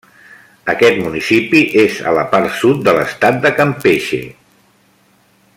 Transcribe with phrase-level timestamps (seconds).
[0.71, 4.23] Aquest municipi és a la part sud de l'estat de Campeche.